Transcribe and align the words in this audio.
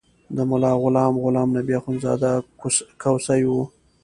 د 0.35 0.37
ملا 0.49 0.71
غلام 0.81 1.13
غلام 1.23 1.49
نبي 1.57 1.73
اخندزاده 1.79 2.31
کوسی 3.01 3.41
و. 3.45 3.51